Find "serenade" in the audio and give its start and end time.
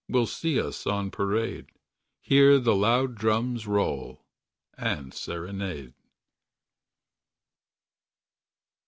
5.13-5.93